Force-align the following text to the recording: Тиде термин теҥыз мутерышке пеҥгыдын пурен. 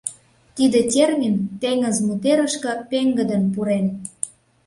Тиде 0.55 0.79
термин 0.93 1.35
теҥыз 1.61 1.97
мутерышке 2.05 2.73
пеҥгыдын 2.89 3.43
пурен. 3.53 3.85